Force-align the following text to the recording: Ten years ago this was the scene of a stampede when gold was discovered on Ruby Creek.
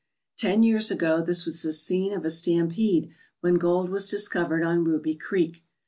Ten 0.35 0.63
years 0.63 0.89
ago 0.89 1.21
this 1.21 1.45
was 1.45 1.61
the 1.61 1.71
scene 1.71 2.11
of 2.11 2.25
a 2.25 2.31
stampede 2.31 3.11
when 3.41 3.59
gold 3.59 3.91
was 3.91 4.09
discovered 4.09 4.63
on 4.63 4.83
Ruby 4.83 5.13
Creek. 5.13 5.63